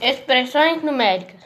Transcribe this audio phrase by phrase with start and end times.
[0.00, 1.40] Expressões numéricas.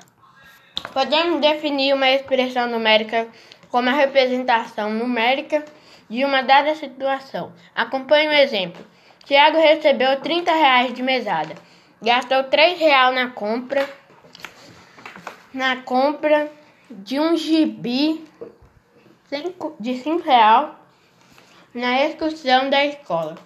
[0.93, 3.27] Podemos definir uma expressão numérica
[3.71, 5.65] como a representação numérica
[6.11, 7.53] de uma dada situação.
[7.75, 8.85] Acompanhe o um exemplo.
[9.25, 11.55] Tiago recebeu 30 reais de mesada.
[12.03, 13.89] Gastou 3 reais na compra
[15.55, 16.51] na compra
[16.91, 18.23] de um gibi
[19.81, 20.71] de 5 reais
[21.75, 23.39] na excursão da escola.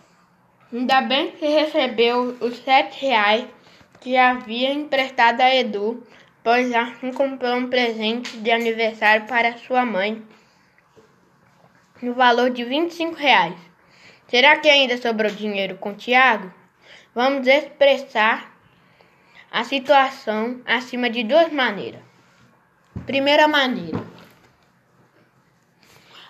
[0.72, 3.55] Ainda bem que recebeu os 7 reais
[4.00, 6.06] que havia emprestado a Edu,
[6.42, 10.22] pois assim comprou um presente de aniversário para sua mãe
[12.02, 13.56] no valor de 25 reais.
[14.28, 16.52] Será que ainda sobrou dinheiro com Tiago?
[17.14, 18.54] Vamos expressar
[19.50, 22.02] a situação acima de duas maneiras.
[23.06, 24.02] Primeira maneira.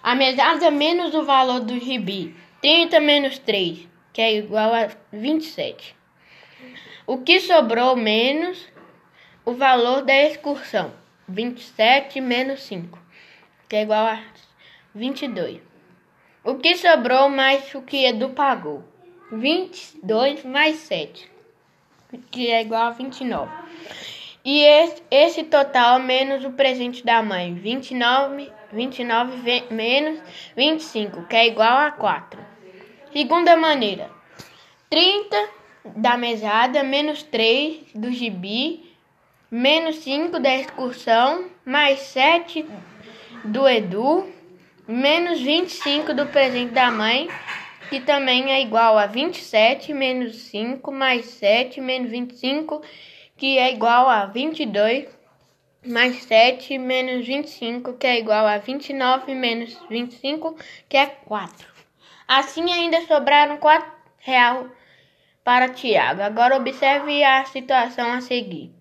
[0.02, 2.36] A mesada menos o valor do gibi.
[2.60, 5.96] 30 menos 3, que é igual a 27.
[7.06, 8.66] O que sobrou menos
[9.44, 10.92] o valor da excursão.
[11.28, 12.98] 27 menos 5,
[13.68, 14.22] que é igual a
[14.94, 15.60] 22.
[16.44, 18.84] O que sobrou mais o que Edu pagou?
[19.32, 21.28] 22 mais 7,
[22.30, 23.50] que é igual a 29.
[24.44, 30.20] E esse, esse total menos o presente da mãe, 29, 29 menos
[30.56, 32.40] 25, que é igual a 4.
[33.12, 34.08] Segunda maneira,
[34.88, 35.48] 30
[35.94, 38.94] da mesada menos 3 do gibi,
[39.50, 42.66] menos 5 da excursão, mais 7
[43.44, 44.26] do Edu,
[44.88, 47.28] menos 25 do presente da mãe,
[47.88, 52.82] que também é igual a 27 menos 5 mais 7 menos 25,
[53.36, 55.06] que é igual a 22
[55.86, 60.56] mais 7 menos 25, que é igual a 29 menos 25,
[60.88, 61.68] que é 4.
[62.26, 64.66] Assim ainda sobraram 4 reais
[65.46, 66.22] para Tiago.
[66.22, 68.74] Agora observe a situação a seguir.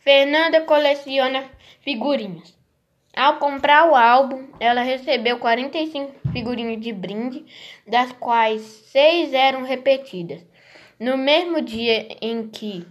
[0.00, 2.54] Fernanda coleciona figurinhas.
[3.16, 7.46] Ao comprar o álbum, ela recebeu 45 figurinhas de brinde,
[7.86, 10.44] das quais seis eram repetidas.
[10.98, 12.86] No mesmo dia em que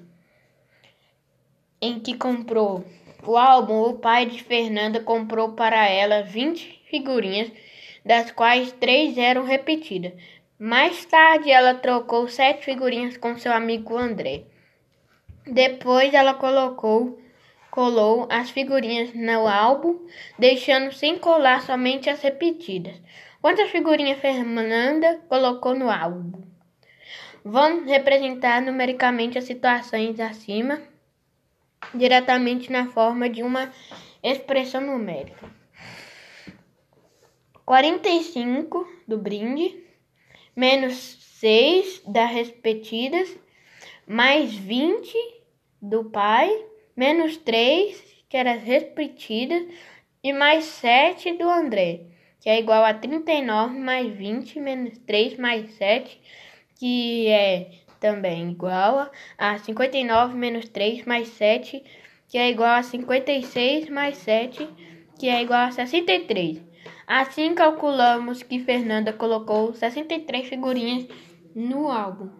[1.79, 2.83] em que comprou
[3.23, 7.51] o álbum, o pai de Fernanda comprou para ela 20 figurinhas,
[8.03, 10.13] das quais três eram repetidas.
[10.59, 14.43] Mais tarde, ela trocou sete figurinhas com seu amigo André.
[15.47, 17.17] Depois, ela colocou
[17.71, 20.05] colou as figurinhas no álbum,
[20.37, 22.99] deixando sem colar somente as repetidas.
[23.41, 26.41] Quantas figurinhas Fernanda colocou no álbum?
[27.43, 30.81] Vamos representar numericamente as situações acima,
[31.93, 33.71] diretamente na forma de uma
[34.21, 35.49] expressão numérica.
[37.65, 39.88] 45 do brinde,
[40.59, 40.93] menos
[41.39, 43.33] 6 das repetidas,
[44.05, 45.15] mais 20
[45.81, 46.53] do pai,
[46.97, 49.63] menos 3, que era as repetidas,
[50.21, 52.01] e mais 7 do André,
[52.41, 56.21] que é igual a 39 mais 20 menos 3 mais 7,
[56.77, 61.81] que é também igual a 59 menos 3 mais 7,
[62.27, 64.67] que é igual a 56 mais 7,
[65.17, 66.68] que é igual a 63.
[67.09, 71.07] Assim calculamos que Fernanda colocou 63 figurinhas
[71.55, 72.38] no álbum.